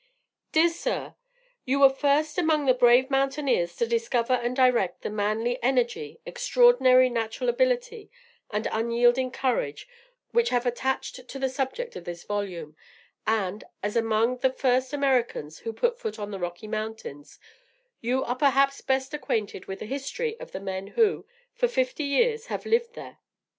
DEAR 0.51 0.67
SIR, 0.69 1.15
You 1.63 1.81
were 1.81 1.89
first 1.91 2.39
among 2.39 2.65
the 2.65 2.73
brave 2.73 3.11
mountaineers 3.11 3.75
to 3.75 3.85
discover 3.85 4.33
and 4.33 4.55
direct 4.55 5.03
the 5.03 5.11
manly 5.11 5.61
energy, 5.61 6.19
extraordinary 6.25 7.07
natural 7.07 7.51
ability, 7.51 8.09
and 8.49 8.67
unyielding 8.71 9.29
courage 9.29 9.87
which 10.31 10.49
have 10.49 10.65
attached 10.65 11.27
to 11.27 11.37
the 11.37 11.49
subject 11.49 11.95
of 11.95 12.05
this 12.05 12.23
volume; 12.23 12.75
and, 13.27 13.63
as 13.83 13.95
among 13.95 14.37
the 14.37 14.49
first 14.51 14.91
Americans 14.91 15.59
who 15.59 15.71
put 15.71 15.99
foot 15.99 16.17
on 16.17 16.31
the 16.31 16.39
Rocky 16.39 16.67
Mountains, 16.67 17.37
you 17.99 18.23
are 18.23 18.35
perhaps 18.35 18.81
best 18.81 19.13
acquainted 19.13 19.67
with 19.67 19.77
the 19.77 19.85
history 19.85 20.35
of 20.39 20.51
the 20.51 20.59
men, 20.59 20.87
who, 20.97 21.27
for 21.53 21.67
fifty 21.67 22.05
years, 22.05 22.47
have 22.47 22.65
lived 22.65 22.95
there. 22.95 23.19